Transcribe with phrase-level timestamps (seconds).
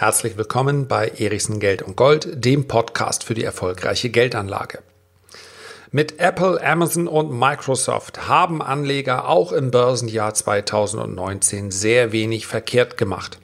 [0.00, 4.78] Herzlich willkommen bei Erichsen Geld und Gold, dem Podcast für die erfolgreiche Geldanlage.
[5.90, 13.40] Mit Apple, Amazon und Microsoft haben Anleger auch im Börsenjahr 2019 sehr wenig verkehrt gemacht.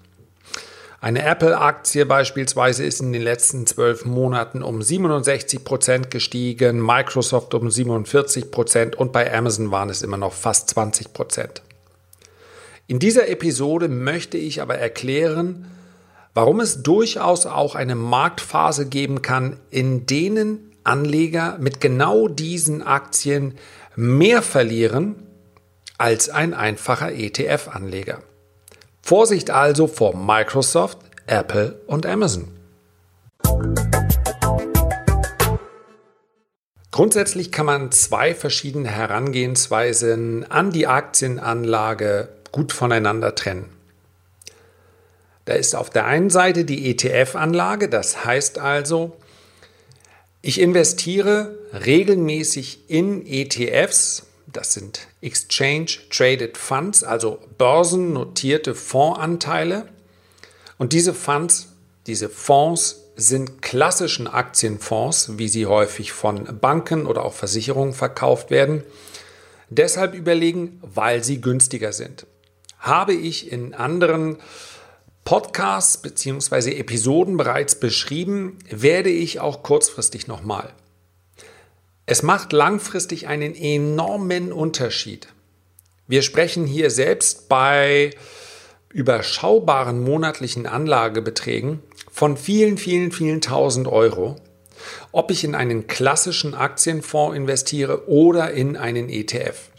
[1.03, 7.71] Eine Apple-Aktie beispielsweise ist in den letzten zwölf Monaten um 67 Prozent gestiegen, Microsoft um
[7.71, 11.61] 47 Prozent und bei Amazon waren es immer noch fast 20 Prozent.
[12.87, 15.71] In dieser Episode möchte ich aber erklären,
[16.37, 23.55] warum es durchaus auch eine Marktphase geben kann, in denen Anleger mit genau diesen Aktien
[23.97, 25.17] mehr verlieren
[25.97, 28.19] als ein einfacher ETF-Anleger.
[29.01, 32.49] Vorsicht also vor Microsoft, Apple und Amazon.
[36.91, 43.76] Grundsätzlich kann man zwei verschiedene Herangehensweisen an die Aktienanlage gut voneinander trennen.
[45.47, 49.17] Da ist auf der einen Seite die ETF-Anlage, das heißt also,
[50.43, 59.89] ich investiere regelmäßig in ETFs, das sind Exchange Traded Funds, also börsennotierte Fondsanteile.
[60.79, 61.69] Und diese Funds,
[62.07, 68.83] diese Fonds sind klassischen Aktienfonds, wie sie häufig von Banken oder auch Versicherungen verkauft werden.
[69.69, 72.27] Deshalb überlegen, weil sie günstiger sind.
[72.79, 74.39] Habe ich in anderen
[75.27, 76.79] Podcasts bzw.
[76.79, 80.73] Episoden bereits beschrieben, werde ich auch kurzfristig nochmal.
[82.07, 85.27] Es macht langfristig einen enormen Unterschied.
[86.07, 88.13] Wir sprechen hier selbst bei
[88.91, 94.37] überschaubaren monatlichen Anlagebeträgen von vielen, vielen, vielen tausend Euro,
[95.11, 99.71] ob ich in einen klassischen Aktienfonds investiere oder in einen ETF.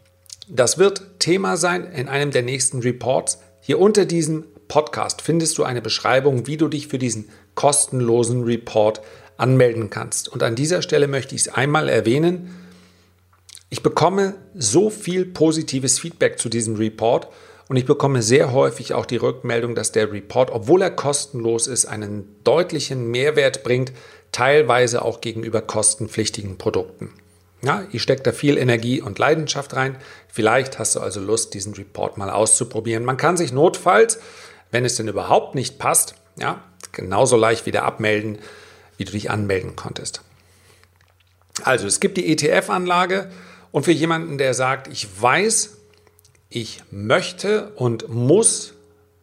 [0.50, 3.39] Das wird Thema sein in einem der nächsten Reports.
[3.61, 9.02] Hier unter diesem Podcast findest du eine Beschreibung, wie du dich für diesen kostenlosen Report
[9.38, 10.30] anmelden kannst.
[10.30, 12.55] Und an dieser Stelle möchte ich es einmal erwähnen.
[13.70, 17.28] Ich bekomme so viel positives Feedback zu diesem Report
[17.67, 21.86] und ich bekomme sehr häufig auch die Rückmeldung, dass der Report, obwohl er kostenlos ist,
[21.86, 23.92] einen deutlichen Mehrwert bringt,
[24.32, 27.14] teilweise auch gegenüber kostenpflichtigen Produkten.
[27.61, 29.98] Ja, ich stecke da viel Energie und Leidenschaft rein.
[30.28, 33.04] Vielleicht hast du also Lust, diesen Report mal auszuprobieren.
[33.04, 34.20] Man kann sich notfalls
[34.72, 38.39] wenn es denn überhaupt nicht passt, ja, genauso leicht wieder abmelden,
[38.98, 40.22] wie du dich anmelden konntest.
[41.64, 43.32] Also es gibt die ETF-Anlage
[43.72, 45.78] und für jemanden, der sagt, ich weiß,
[46.50, 48.73] ich möchte und muss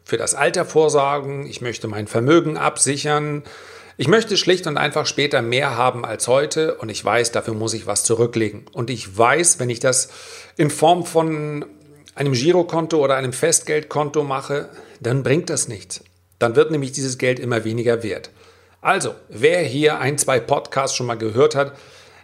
[0.05, 3.43] für das Alter vorsorgen, ich möchte mein Vermögen absichern,
[3.97, 7.75] ich möchte schlicht und einfach später mehr haben als heute und ich weiß, dafür muss
[7.75, 8.67] ich was zurücklegen.
[8.73, 10.09] Und ich weiß, wenn ich das
[10.57, 11.65] in Form von
[12.15, 14.69] einem Girokonto oder einem Festgeldkonto mache,
[15.01, 16.03] dann bringt das nichts.
[16.39, 18.31] Dann wird nämlich dieses Geld immer weniger wert.
[18.81, 21.77] Also, wer hier ein, zwei Podcasts schon mal gehört hat,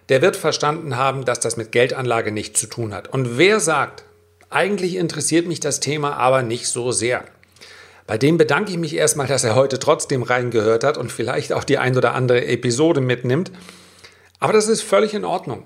[0.08, 3.08] der wird verstanden haben, dass das mit Geldanlage nichts zu tun hat.
[3.08, 4.04] Und wer sagt,
[4.50, 7.24] eigentlich interessiert mich das Thema aber nicht so sehr.
[8.06, 11.62] Bei dem bedanke ich mich erstmal, dass er heute trotzdem reingehört hat und vielleicht auch
[11.62, 13.52] die ein oder andere Episode mitnimmt.
[14.40, 15.62] Aber das ist völlig in Ordnung.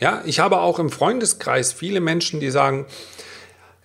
[0.00, 2.86] Ja, ich habe auch im Freundeskreis viele Menschen, die sagen,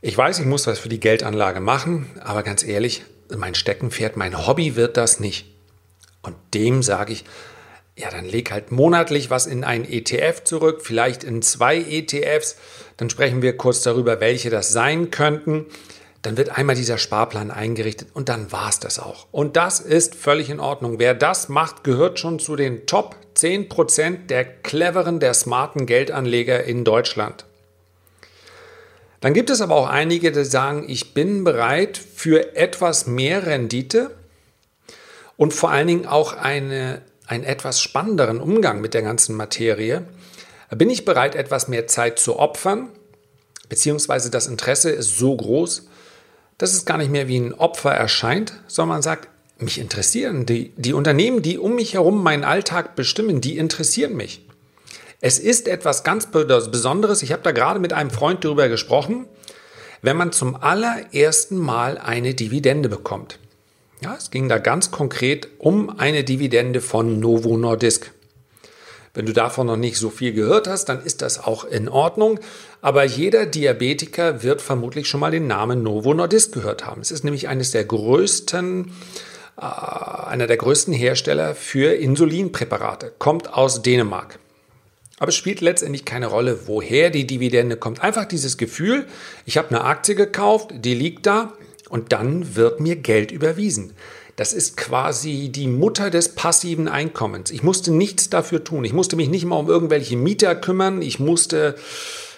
[0.02, 3.04] ich weiß, ich muss was für die Geldanlage machen, aber ganz ehrlich,
[3.36, 5.46] mein Steckenpferd, mein Hobby wird das nicht.
[6.22, 7.26] Und dem sage ich,
[7.98, 12.56] ja, dann leg halt monatlich was in ein ETF zurück, vielleicht in zwei ETFs.
[12.96, 15.66] Dann sprechen wir kurz darüber, welche das sein könnten.
[16.22, 19.28] Dann wird einmal dieser Sparplan eingerichtet und dann war es das auch.
[19.32, 21.00] Und das ist völlig in Ordnung.
[21.00, 26.86] Wer das macht, gehört schon zu den Top 10% der cleveren, der smarten Geldanleger in
[26.86, 27.46] Deutschland.
[29.22, 34.12] Dann gibt es aber auch einige, die sagen, ich bin bereit für etwas mehr Rendite
[35.35, 40.06] und vor allen Dingen auch eine, einen etwas spannenderen Umgang mit der ganzen Materie.
[40.69, 42.90] Bin ich bereit, etwas mehr Zeit zu opfern,
[43.68, 45.88] beziehungsweise das Interesse ist so groß,
[46.58, 50.72] dass es gar nicht mehr wie ein Opfer erscheint, sondern man sagt, mich interessieren die,
[50.78, 54.46] die Unternehmen, die um mich herum meinen Alltag bestimmen, die interessieren mich.
[55.22, 57.24] Es ist etwas ganz Besonderes.
[57.24, 59.28] Ich habe da gerade mit einem Freund darüber gesprochen,
[60.02, 63.38] wenn man zum allerersten Mal eine Dividende bekommt.
[64.02, 68.12] Ja, es ging da ganz konkret um eine Dividende von Novo Nordisk.
[69.14, 72.40] Wenn du davon noch nicht so viel gehört hast, dann ist das auch in Ordnung.
[72.82, 77.02] Aber jeder Diabetiker wird vermutlich schon mal den Namen Novo Nordisk gehört haben.
[77.02, 78.94] Es ist nämlich eines der größten,
[79.58, 83.12] äh, einer der größten Hersteller für Insulinpräparate.
[83.18, 84.40] Kommt aus Dänemark.
[85.20, 88.02] Aber es spielt letztendlich keine Rolle, woher die Dividende kommt.
[88.02, 89.06] Einfach dieses Gefühl,
[89.46, 91.54] ich habe eine Aktie gekauft, die liegt da
[91.90, 93.94] und dann wird mir Geld überwiesen.
[94.38, 97.52] Das ist quasi die Mutter des passiven Einkommens.
[97.52, 98.86] Ich musste nichts dafür tun.
[98.86, 101.02] Ich musste mich nicht mal um irgendwelche Mieter kümmern.
[101.02, 101.76] Ich musste,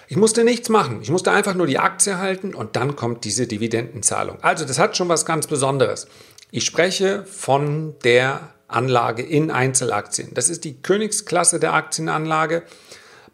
[0.08, 0.98] ich musste nichts machen.
[1.00, 4.38] Ich musste einfach nur die Aktie halten und dann kommt diese Dividendenzahlung.
[4.42, 6.08] Also das hat schon was ganz Besonderes.
[6.50, 10.34] Ich spreche von der Anlage in Einzelaktien.
[10.34, 12.62] Das ist die Königsklasse der Aktienanlage.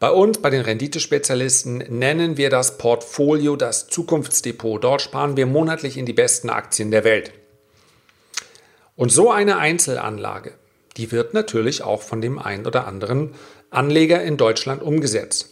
[0.01, 4.85] Bei uns, bei den Renditespezialisten, nennen wir das Portfolio das Zukunftsdepot.
[4.85, 7.33] Dort sparen wir monatlich in die besten Aktien der Welt.
[8.95, 10.53] Und so eine Einzelanlage,
[10.97, 13.35] die wird natürlich auch von dem einen oder anderen
[13.71, 15.51] Anleger in Deutschland umgesetzt.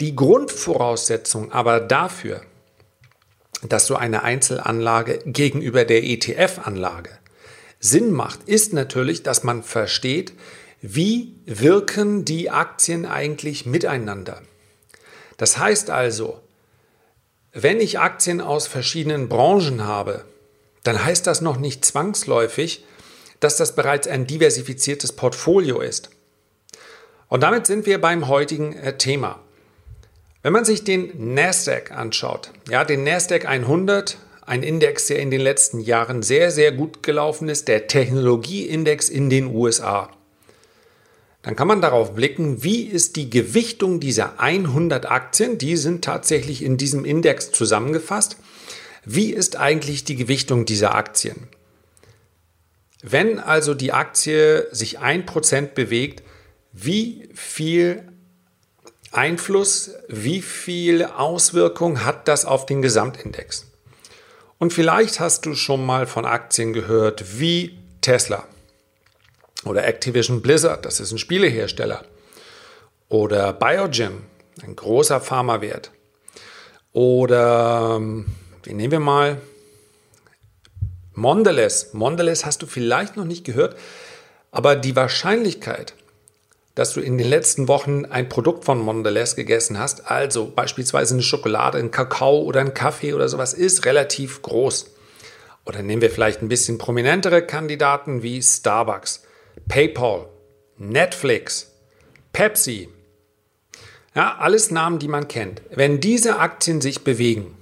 [0.00, 2.42] Die Grundvoraussetzung aber dafür,
[3.68, 7.10] dass so eine Einzelanlage gegenüber der ETF-Anlage
[7.80, 10.32] Sinn macht, ist natürlich, dass man versteht,
[10.80, 14.42] wie wirken die Aktien eigentlich miteinander.
[15.36, 16.40] Das heißt also,
[17.52, 20.24] wenn ich Aktien aus verschiedenen Branchen habe,
[20.84, 22.84] dann heißt das noch nicht zwangsläufig,
[23.40, 26.10] dass das bereits ein diversifiziertes Portfolio ist.
[27.28, 29.40] Und damit sind wir beim heutigen äh, Thema.
[30.42, 34.16] Wenn man sich den Nasdaq anschaut, ja, den Nasdaq 100,
[34.48, 39.30] ein Index, der in den letzten Jahren sehr, sehr gut gelaufen ist, der Technologieindex in
[39.30, 40.10] den USA,
[41.42, 46.62] dann kann man darauf blicken, wie ist die Gewichtung dieser 100 Aktien, die sind tatsächlich
[46.62, 48.36] in diesem Index zusammengefasst,
[49.04, 51.48] wie ist eigentlich die Gewichtung dieser Aktien?
[53.02, 56.22] Wenn also die Aktie sich 1% bewegt,
[56.72, 58.02] wie viel
[59.12, 63.67] Einfluss, wie viel Auswirkung hat das auf den Gesamtindex?
[64.58, 68.44] Und vielleicht hast du schon mal von Aktien gehört wie Tesla
[69.64, 72.04] oder Activision Blizzard, das ist ein Spielehersteller,
[73.08, 74.24] oder Biogen,
[74.62, 75.92] ein großer Pharmawert,
[76.92, 78.26] oder ähm,
[78.66, 79.40] den nehmen wir mal
[81.14, 81.92] Mondelez.
[81.92, 83.76] Mondelez hast du vielleicht noch nicht gehört,
[84.50, 85.94] aber die Wahrscheinlichkeit,
[86.78, 91.24] dass du in den letzten Wochen ein Produkt von Mondelez gegessen hast, also beispielsweise eine
[91.24, 94.88] Schokolade, ein Kakao oder ein Kaffee oder sowas, ist relativ groß.
[95.66, 99.24] Oder nehmen wir vielleicht ein bisschen prominentere Kandidaten wie Starbucks,
[99.66, 100.28] PayPal,
[100.76, 101.72] Netflix,
[102.32, 102.88] Pepsi.
[104.14, 105.62] Ja, alles Namen, die man kennt.
[105.70, 107.56] Wenn diese Aktien sich bewegen,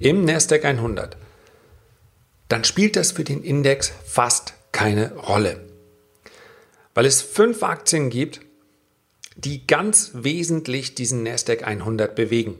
[0.00, 1.16] im Nasdaq 100,
[2.48, 5.60] dann spielt das für den Index fast keine Rolle.
[6.94, 8.40] Weil es fünf Aktien gibt,
[9.38, 12.56] die ganz wesentlich diesen Nasdaq 100 bewegen.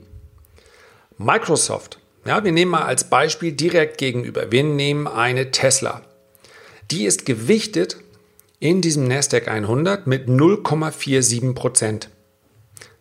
[1.18, 6.02] Microsoft, ja, wir nehmen mal als Beispiel direkt gegenüber, wir nehmen eine Tesla.
[6.90, 7.98] Die ist gewichtet
[8.60, 12.10] in diesem Nasdaq 100 mit 0,47 Prozent.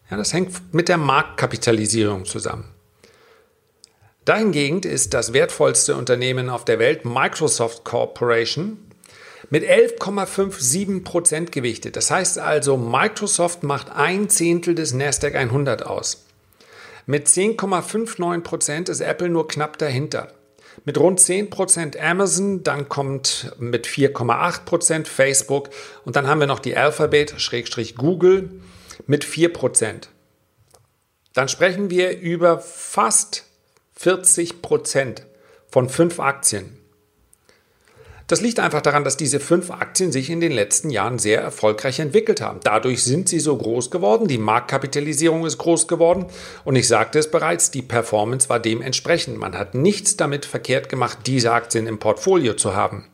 [0.10, 2.66] Ja, das hängt mit der Marktkapitalisierung zusammen.
[4.26, 8.78] Dahingegen ist das wertvollste Unternehmen auf der Welt Microsoft Corporation
[9.50, 11.96] mit 11,57 Prozent gewichtet.
[11.96, 16.26] Das heißt also, Microsoft macht ein Zehntel des Nasdaq 100 aus.
[17.06, 20.34] Mit 10,59 Prozent ist Apple nur knapp dahinter.
[20.86, 25.70] Mit rund 10 Prozent Amazon, dann kommt mit 4,8 Prozent Facebook
[26.06, 28.50] und dann haben wir noch die Alphabet-Google
[29.06, 30.10] mit 4 Prozent.
[31.34, 33.46] Dann sprechen wir über fast
[33.96, 35.26] 40 Prozent
[35.70, 36.78] von fünf Aktien.
[38.28, 42.00] Das liegt einfach daran, dass diese fünf Aktien sich in den letzten Jahren sehr erfolgreich
[42.00, 42.60] entwickelt haben.
[42.62, 46.26] Dadurch sind sie so groß geworden, die Marktkapitalisierung ist groß geworden
[46.66, 49.38] und ich sagte es bereits, die Performance war dementsprechend.
[49.38, 53.06] Man hat nichts damit verkehrt gemacht, diese Aktien im Portfolio zu haben.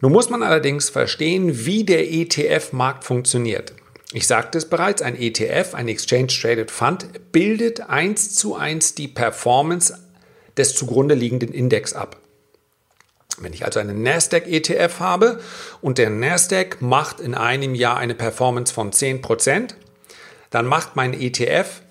[0.00, 3.74] Nun muss man allerdings verstehen, wie der ETF-Markt funktioniert.
[4.14, 9.08] Ich sagte es bereits, ein ETF, ein Exchange Traded Fund, bildet eins zu eins die
[9.08, 9.98] Performance
[10.56, 12.21] des zugrunde liegenden Index ab.
[13.42, 15.40] Wenn ich also einen Nasdaq ETF habe
[15.80, 19.74] und der Nasdaq macht in einem Jahr eine Performance von 10%,
[20.50, 21.82] dann macht mein ETF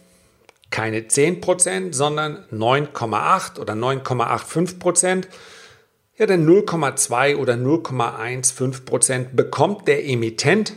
[0.70, 5.26] keine 10%, sondern 9,8 oder 9,85%.
[6.18, 10.74] Ja, denn 0,2 oder 0,15% bekommt der Emittent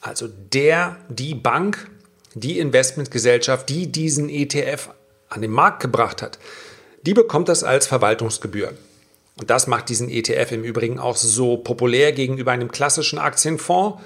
[0.00, 1.90] also der, die Bank,
[2.34, 4.90] die Investmentgesellschaft, die diesen ETF
[5.28, 6.38] an den Markt gebracht hat,
[7.02, 8.72] die bekommt das als Verwaltungsgebühr.
[9.38, 14.00] Und das macht diesen ETF im Übrigen auch so populär gegenüber einem klassischen Aktienfonds,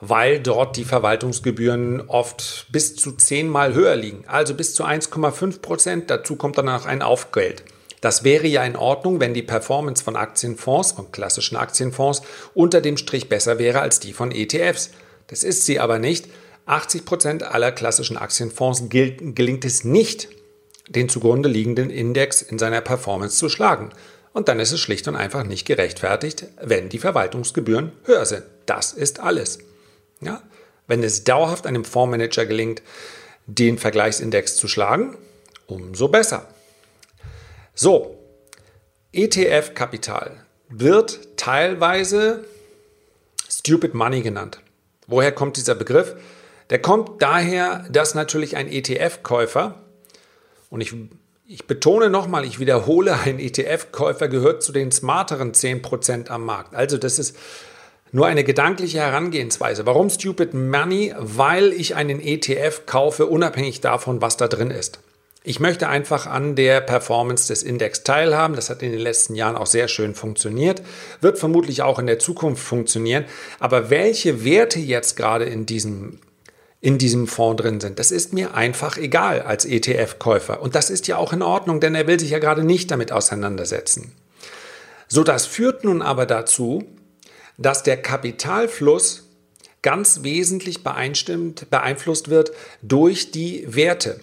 [0.00, 6.10] weil dort die Verwaltungsgebühren oft bis zu zehnmal höher liegen, also bis zu 1,5 Prozent.
[6.10, 7.62] Dazu kommt dann noch ein Aufgeld.
[8.04, 12.20] Das wäre ja in Ordnung, wenn die Performance von Aktienfonds, von klassischen Aktienfonds,
[12.52, 14.90] unter dem Strich besser wäre als die von ETFs.
[15.28, 16.28] Das ist sie aber nicht.
[16.66, 20.28] 80 Prozent aller klassischen Aktienfonds gelingt es nicht,
[20.86, 23.88] den zugrunde liegenden Index in seiner Performance zu schlagen.
[24.34, 28.42] Und dann ist es schlicht und einfach nicht gerechtfertigt, wenn die Verwaltungsgebühren höher sind.
[28.66, 29.60] Das ist alles.
[30.20, 30.42] Ja?
[30.86, 32.82] Wenn es dauerhaft einem Fondsmanager gelingt,
[33.46, 35.16] den Vergleichsindex zu schlagen,
[35.66, 36.48] umso besser.
[37.74, 38.18] So,
[39.12, 42.44] ETF-Kapital wird teilweise
[43.48, 44.60] Stupid Money genannt.
[45.06, 46.16] Woher kommt dieser Begriff?
[46.70, 49.80] Der kommt daher, dass natürlich ein ETF-Käufer,
[50.70, 50.92] und ich,
[51.46, 56.74] ich betone nochmal, ich wiederhole, ein ETF-Käufer gehört zu den smarteren 10% am Markt.
[56.74, 57.36] Also das ist
[58.12, 59.84] nur eine gedankliche Herangehensweise.
[59.84, 61.12] Warum Stupid Money?
[61.18, 65.00] Weil ich einen ETF kaufe, unabhängig davon, was da drin ist.
[65.42, 68.56] Ich möchte einfach an der Performance des Index teilhaben.
[68.56, 70.80] Das hat in den letzten Jahren auch sehr schön funktioniert,
[71.20, 73.26] wird vermutlich auch in der Zukunft funktionieren.
[73.58, 76.20] Aber welche Werte jetzt gerade in diesem
[76.84, 77.98] in diesem Fonds drin sind.
[77.98, 80.60] Das ist mir einfach egal als ETF-Käufer.
[80.60, 83.10] Und das ist ja auch in Ordnung, denn er will sich ja gerade nicht damit
[83.10, 84.12] auseinandersetzen.
[85.08, 86.84] So, das führt nun aber dazu,
[87.56, 89.30] dass der Kapitalfluss
[89.80, 94.20] ganz wesentlich beeinflusst wird durch die Werte,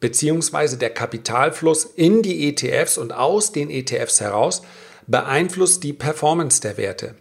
[0.00, 4.62] beziehungsweise der Kapitalfluss in die ETFs und aus den ETFs heraus
[5.06, 7.16] beeinflusst die Performance der Werte.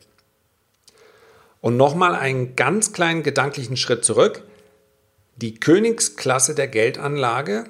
[1.59, 4.43] Und nochmal einen ganz kleinen gedanklichen Schritt zurück.
[5.37, 7.65] Die Königsklasse der Geldanlage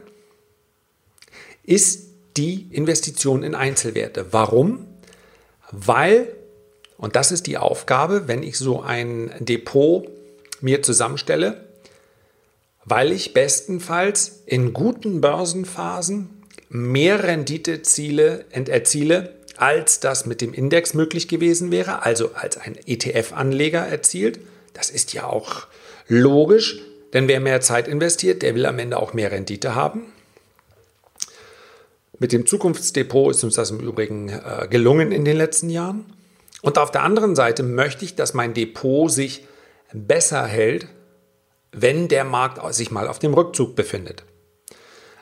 [1.64, 2.08] ist
[2.38, 4.28] die Investition in Einzelwerte.
[4.32, 4.88] Warum?
[5.72, 6.34] Weil
[6.98, 10.10] und das ist die Aufgabe, wenn ich so ein Depot
[10.62, 11.66] mir zusammenstelle,
[12.86, 16.30] weil ich bestenfalls in guten Börsenphasen
[16.70, 23.86] mehr Renditeziele erziele, als das mit dem Index möglich gewesen wäre, also als ein ETF-Anleger
[23.86, 24.40] erzielt.
[24.74, 25.68] Das ist ja auch
[26.08, 26.82] logisch,
[27.14, 30.14] denn wer mehr Zeit investiert, der will am Ende auch mehr Rendite haben.
[32.20, 36.06] Mit dem Zukunftsdepot ist uns das im Übrigen äh, gelungen in den letzten Jahren.
[36.62, 39.46] Und auf der anderen Seite möchte ich, dass mein Depot sich
[39.94, 40.88] besser hält,
[41.72, 44.24] wenn der Markt sich mal auf dem Rückzug befindet.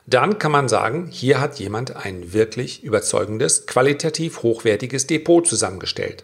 [0.08, 6.24] Dann kann man sagen, hier hat jemand ein wirklich überzeugendes, qualitativ hochwertiges Depot zusammengestellt.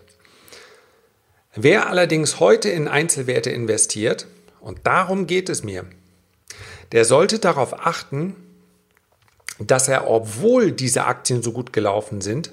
[1.56, 4.28] Wer allerdings heute in Einzelwerte investiert,
[4.62, 5.86] und darum geht es mir,
[6.92, 8.36] der sollte darauf achten,
[9.60, 12.52] dass er, obwohl diese Aktien so gut gelaufen sind,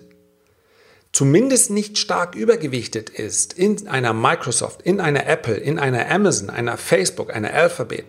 [1.13, 6.77] zumindest nicht stark übergewichtet ist in einer Microsoft, in einer Apple, in einer Amazon, einer
[6.77, 8.07] Facebook, einer Alphabet.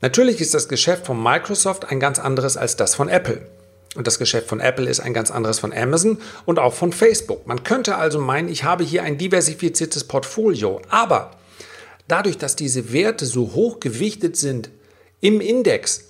[0.00, 3.46] Natürlich ist das Geschäft von Microsoft ein ganz anderes als das von Apple.
[3.96, 7.46] Und das Geschäft von Apple ist ein ganz anderes von Amazon und auch von Facebook.
[7.46, 10.80] Man könnte also meinen, ich habe hier ein diversifiziertes Portfolio.
[10.88, 11.32] Aber
[12.08, 14.70] dadurch, dass diese Werte so hoch gewichtet sind
[15.20, 16.04] im Index,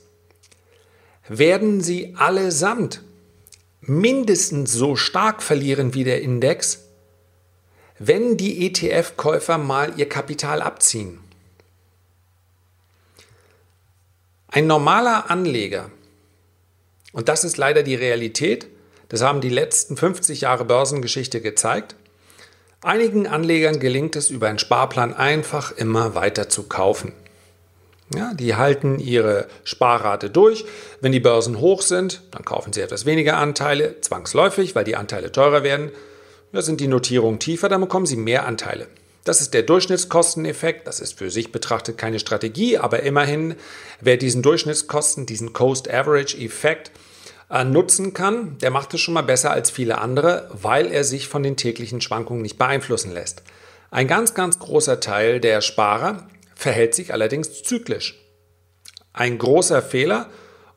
[1.29, 3.03] werden sie allesamt
[3.81, 6.85] mindestens so stark verlieren wie der Index,
[7.99, 11.19] wenn die ETF-Käufer mal ihr Kapital abziehen.
[14.49, 15.91] Ein normaler Anleger,
[17.13, 18.69] und das ist leider die Realität,
[19.09, 21.97] das haben die letzten 50 Jahre Börsengeschichte gezeigt,
[22.83, 27.13] einigen Anlegern gelingt es über einen Sparplan einfach immer weiter zu kaufen.
[28.15, 30.65] Ja, die halten ihre Sparrate durch.
[31.01, 35.31] Wenn die Börsen hoch sind, dann kaufen sie etwas weniger Anteile, zwangsläufig, weil die Anteile
[35.31, 35.91] teurer werden.
[36.53, 38.87] Ja, sind die Notierungen tiefer, dann bekommen sie mehr Anteile.
[39.25, 40.87] Das ist der Durchschnittskosteneffekt.
[40.87, 43.57] Das ist für sich betrachtet keine Strategie, aber immerhin,
[44.01, 46.91] wer diesen Durchschnittskosten, diesen Coast Average Effekt
[47.51, 51.29] äh, nutzen kann, der macht es schon mal besser als viele andere, weil er sich
[51.29, 53.43] von den täglichen Schwankungen nicht beeinflussen lässt.
[53.91, 58.19] Ein ganz, ganz großer Teil der Sparer verhält sich allerdings zyklisch.
[59.13, 60.29] Ein großer Fehler,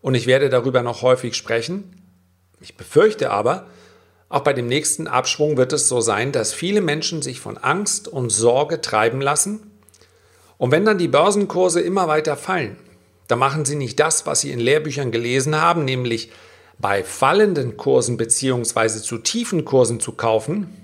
[0.02, 2.02] und ich werde darüber noch häufig sprechen,
[2.62, 3.68] ich befürchte aber,
[4.30, 8.08] auch bei dem nächsten Abschwung wird es so sein, dass viele Menschen sich von Angst
[8.08, 9.72] und Sorge treiben lassen.
[10.58, 12.78] Und wenn dann die Börsenkurse immer weiter fallen,
[13.28, 16.32] dann machen sie nicht das, was sie in Lehrbüchern gelesen haben, nämlich
[16.82, 19.00] bei fallenden Kursen bzw.
[19.00, 20.76] zu tiefen Kursen zu kaufen,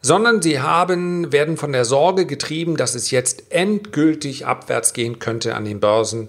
[0.00, 5.54] sondern sie haben, werden von der Sorge getrieben, dass es jetzt endgültig abwärts gehen könnte
[5.54, 6.28] an den Börsen,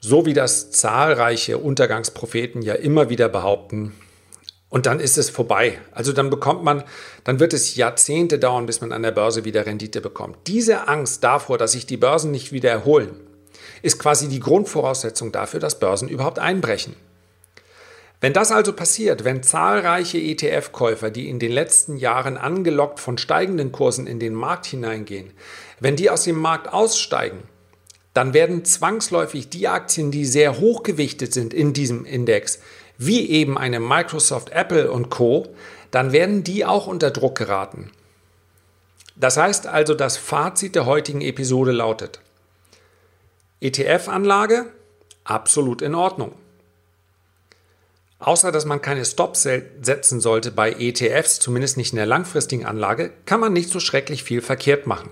[0.00, 3.92] so wie das zahlreiche Untergangspropheten ja immer wieder behaupten.
[4.70, 5.78] Und dann ist es vorbei.
[5.92, 6.84] Also dann bekommt man,
[7.24, 10.38] dann wird es Jahrzehnte dauern, bis man an der Börse wieder Rendite bekommt.
[10.46, 13.10] Diese Angst davor, dass sich die Börsen nicht wieder erholen,
[13.82, 16.94] ist quasi die Grundvoraussetzung dafür, dass Börsen überhaupt einbrechen.
[18.20, 23.72] Wenn das also passiert, wenn zahlreiche ETF-Käufer, die in den letzten Jahren angelockt von steigenden
[23.72, 25.32] Kursen in den Markt hineingehen,
[25.80, 27.42] wenn die aus dem Markt aussteigen,
[28.12, 32.60] dann werden zwangsläufig die Aktien, die sehr hochgewichtet sind in diesem Index,
[32.98, 35.54] wie eben eine Microsoft, Apple und Co.,
[35.90, 37.90] dann werden die auch unter Druck geraten.
[39.16, 42.20] Das heißt also, das Fazit der heutigen Episode lautet,
[43.60, 44.66] ETF-Anlage
[45.24, 46.32] absolut in Ordnung.
[48.20, 53.10] Außer dass man keine Stops setzen sollte bei ETFs, zumindest nicht in der langfristigen Anlage,
[53.24, 55.10] kann man nicht so schrecklich viel verkehrt machen.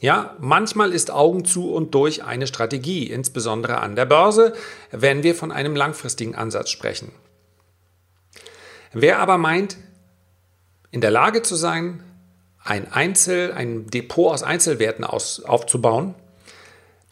[0.00, 4.52] Ja, manchmal ist Augen zu und durch eine Strategie, insbesondere an der Börse,
[4.90, 7.12] wenn wir von einem langfristigen Ansatz sprechen.
[8.92, 9.76] Wer aber meint,
[10.90, 12.02] in der Lage zu sein,
[12.62, 16.14] ein Einzel, ein Depot aus Einzelwerten aus, aufzubauen,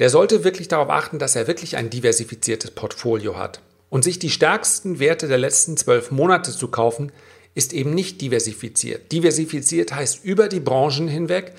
[0.00, 3.60] der sollte wirklich darauf achten, dass er wirklich ein diversifiziertes Portfolio hat.
[3.90, 7.12] Und sich die stärksten Werte der letzten zwölf Monate zu kaufen,
[7.54, 9.12] ist eben nicht diversifiziert.
[9.12, 11.52] Diversifiziert heißt über die Branchen hinweg,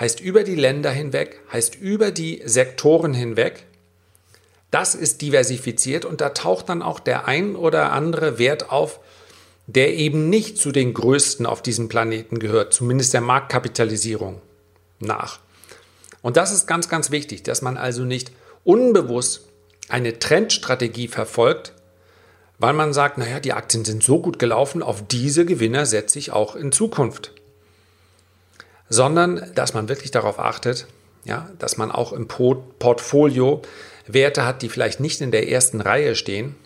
[0.00, 3.66] heißt über die Länder hinweg, heißt über die Sektoren hinweg.
[4.70, 9.00] Das ist diversifiziert und da taucht dann auch der ein oder andere Wert auf,
[9.66, 14.40] der eben nicht zu den größten auf diesem Planeten gehört, zumindest der Marktkapitalisierung
[14.98, 15.40] nach.
[16.22, 18.32] Und das ist ganz, ganz wichtig, dass man also nicht
[18.64, 19.48] unbewusst
[19.88, 21.72] eine Trendstrategie verfolgt,
[22.58, 26.32] weil man sagt, naja, die Aktien sind so gut gelaufen, auf diese Gewinner setze ich
[26.32, 27.32] auch in Zukunft.
[28.88, 30.86] Sondern, dass man wirklich darauf achtet,
[31.24, 33.62] ja, dass man auch im Portfolio
[34.06, 36.56] Werte hat, die vielleicht nicht in der ersten Reihe stehen,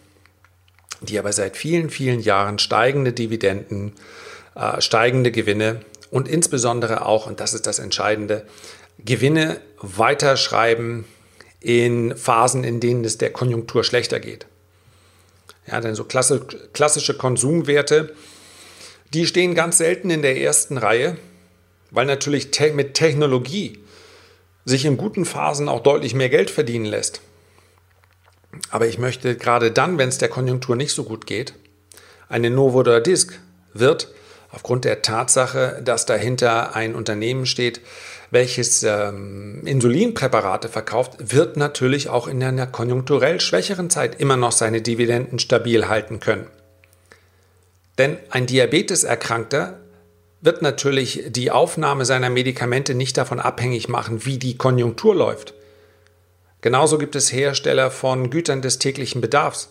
[1.00, 3.92] die aber seit vielen, vielen Jahren steigende Dividenden,
[4.54, 5.80] äh, steigende Gewinne
[6.10, 8.46] und insbesondere auch, und das ist das Entscheidende,
[8.98, 11.04] Gewinne weiterschreiben
[11.66, 14.46] in Phasen, in denen es der Konjunktur schlechter geht.
[15.66, 18.14] Ja, denn so klassische Konsumwerte,
[19.12, 21.16] die stehen ganz selten in der ersten Reihe,
[21.90, 23.80] weil natürlich mit Technologie
[24.64, 27.20] sich in guten Phasen auch deutlich mehr Geld verdienen lässt.
[28.70, 31.54] Aber ich möchte gerade dann, wenn es der Konjunktur nicht so gut geht,
[32.28, 33.40] eine Novo Nordisk
[33.74, 34.14] wird
[34.52, 37.80] aufgrund der Tatsache, dass dahinter ein Unternehmen steht,
[38.30, 44.82] welches ähm, Insulinpräparate verkauft, wird natürlich auch in einer konjunkturell schwächeren Zeit immer noch seine
[44.82, 46.46] Dividenden stabil halten können.
[47.98, 49.78] Denn ein Diabeteserkrankter
[50.40, 55.54] wird natürlich die Aufnahme seiner Medikamente nicht davon abhängig machen, wie die Konjunktur läuft.
[56.60, 59.70] Genauso gibt es Hersteller von Gütern des täglichen Bedarfs.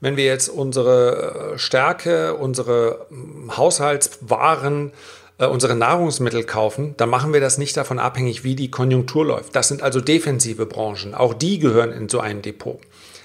[0.00, 4.92] Wenn wir jetzt unsere äh, Stärke, unsere hm, Haushaltswaren
[5.38, 9.54] äh, unsere Nahrungsmittel kaufen, dann machen wir das nicht davon abhängig, wie die Konjunktur läuft.
[9.54, 11.14] Das sind also defensive Branchen.
[11.14, 12.80] Auch die gehören in so ein Depot.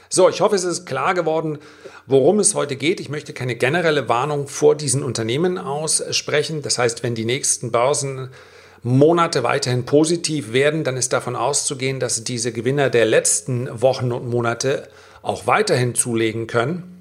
[0.09, 1.57] So, ich hoffe, es ist klar geworden,
[2.05, 2.99] worum es heute geht.
[2.99, 6.61] Ich möchte keine generelle Warnung vor diesen Unternehmen aussprechen.
[6.61, 12.51] Das heißt, wenn die nächsten Börsenmonate weiterhin positiv werden, dann ist davon auszugehen, dass diese
[12.51, 14.89] Gewinner der letzten Wochen und Monate
[15.21, 17.00] auch weiterhin zulegen können.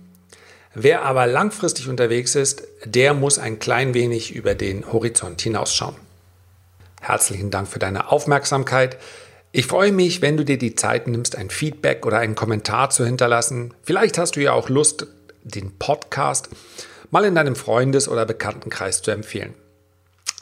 [0.74, 5.96] Wer aber langfristig unterwegs ist, der muss ein klein wenig über den Horizont hinausschauen.
[7.00, 8.96] Herzlichen Dank für deine Aufmerksamkeit.
[9.52, 13.04] Ich freue mich, wenn du dir die Zeit nimmst, ein Feedback oder einen Kommentar zu
[13.04, 13.74] hinterlassen.
[13.82, 15.08] Vielleicht hast du ja auch Lust,
[15.42, 16.50] den Podcast
[17.10, 19.54] mal in deinem Freundes- oder Bekanntenkreis zu empfehlen.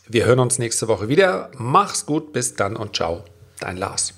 [0.06, 1.50] Wir hören uns nächste Woche wieder.
[1.56, 3.24] Mach's gut, bis dann und ciao.
[3.60, 4.12] Dein Lars.